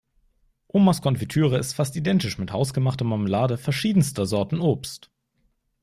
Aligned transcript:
Omas 0.69 1.03
Konfitüre 1.03 1.59
ist 1.59 1.73
fast 1.73 1.95
identisch 1.95 2.39
mit 2.39 2.51
hausgemachter 2.51 3.05
Marmelade 3.05 3.59
verschiedenster 3.59 4.25
Sorten 4.25 4.59
Obst. 4.59 5.11